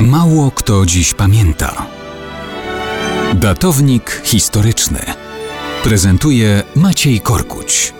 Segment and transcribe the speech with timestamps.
[0.00, 1.86] Mało kto dziś pamięta.
[3.34, 4.98] Datownik historyczny
[5.84, 7.94] prezentuje Maciej Korkuć.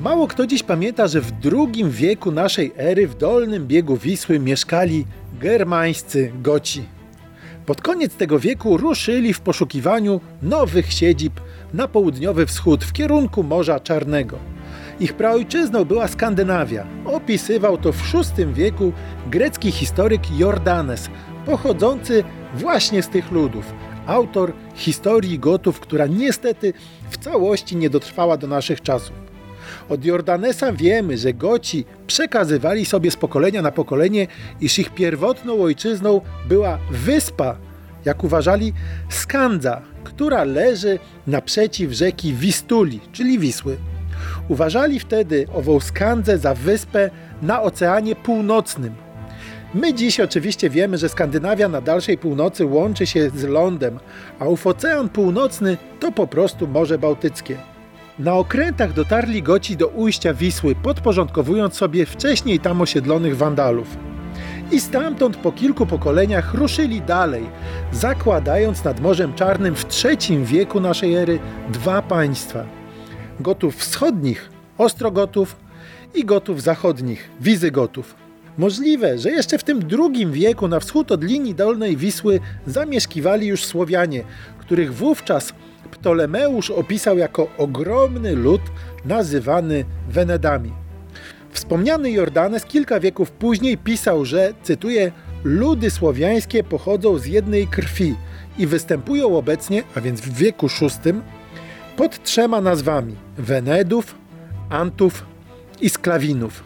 [0.00, 5.06] Mało kto dziś pamięta, że w II wieku naszej ery w dolnym biegu Wisły mieszkali
[5.40, 6.84] germańscy Goci.
[7.66, 11.40] Pod koniec tego wieku ruszyli w poszukiwaniu nowych siedzib
[11.74, 14.51] na południowy wschód w kierunku Morza Czarnego.
[15.02, 16.86] Ich praojczyzną była Skandynawia.
[17.04, 18.92] Opisywał to w VI wieku
[19.26, 21.10] grecki historyk Jordanes,
[21.46, 22.24] pochodzący
[22.54, 23.72] właśnie z tych ludów.
[24.06, 26.72] Autor historii Gotów, która niestety
[27.10, 29.16] w całości nie dotrwała do naszych czasów.
[29.88, 34.26] Od Jordanesa wiemy, że Goci przekazywali sobie z pokolenia na pokolenie,
[34.60, 37.56] iż ich pierwotną ojczyzną była wyspa,
[38.04, 38.72] jak uważali,
[39.08, 43.76] Skandza, która leży naprzeciw rzeki Wistuli, czyli Wisły.
[44.48, 47.10] Uważali wtedy ową Skandzę za wyspę
[47.42, 48.94] na Oceanie Północnym.
[49.74, 53.98] My dziś oczywiście wiemy, że Skandynawia na dalszej północy łączy się z lądem,
[54.38, 57.56] a ów Ocean Północny to po prostu Morze Bałtyckie.
[58.18, 63.96] Na okrętach dotarli Goci do ujścia Wisły, podporządkowując sobie wcześniej tam osiedlonych Wandalów.
[64.72, 67.46] I stamtąd po kilku pokoleniach ruszyli dalej,
[67.92, 71.38] zakładając nad Morzem Czarnym w III wieku naszej ery
[71.72, 72.81] dwa państwa.
[73.42, 75.56] Gotów wschodnich, Ostrogotów
[76.14, 78.14] i Gotów zachodnich, Wizygotów.
[78.58, 83.64] Możliwe, że jeszcze w tym II wieku na wschód od linii dolnej Wisły zamieszkiwali już
[83.64, 84.24] Słowianie,
[84.58, 85.52] których wówczas
[85.90, 88.60] Ptolemeusz opisał jako ogromny lud
[89.04, 90.72] nazywany Wenedami.
[91.50, 95.12] Wspomniany Jordanes kilka wieków później pisał, że, cytuję,
[95.44, 98.14] ludy słowiańskie pochodzą z jednej krwi
[98.58, 101.12] i występują obecnie, a więc w wieku VI,
[101.96, 104.14] pod trzema nazwami Wenedów,
[104.70, 105.26] Antów
[105.80, 106.64] i Sklawinów.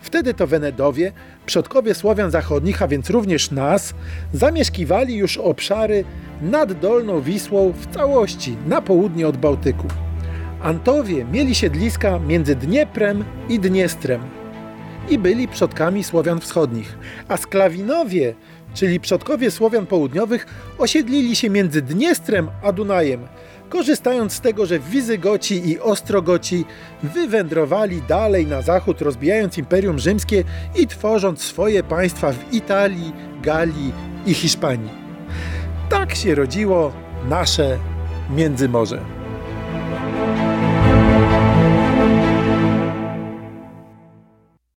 [0.00, 1.12] Wtedy to Wenedowie,
[1.46, 3.94] przodkowie Słowian zachodnich, a więc również nas,
[4.32, 6.04] zamieszkiwali już obszary
[6.42, 9.88] nad Dolną Wisłą w całości na południe od Bałtyku.
[10.62, 14.20] Antowie mieli siedliska między Dnieprem i Dniestrem
[15.08, 18.34] i byli przodkami Słowian wschodnich, a Sklawinowie,
[18.74, 20.46] czyli przodkowie Słowian południowych,
[20.78, 23.26] osiedlili się między Dniestrem a Dunajem,
[23.74, 26.64] korzystając z tego, że Wizygoci i Ostrogoci
[27.02, 30.44] wywędrowali dalej na zachód, rozbijając Imperium Rzymskie
[30.76, 33.12] i tworząc swoje państwa w Italii,
[33.42, 33.92] Galii
[34.26, 34.90] i Hiszpanii.
[35.88, 36.92] Tak się rodziło
[37.28, 37.78] nasze
[38.30, 39.23] Międzymorze.